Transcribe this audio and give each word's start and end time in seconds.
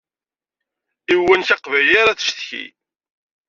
I 1.11 1.13
uwanek 1.19 1.49
aqbayli 1.55 1.95
ara 2.01 2.17
tcetki. 2.19 2.63